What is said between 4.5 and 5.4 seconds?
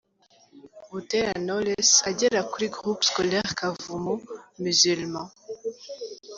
Musulman.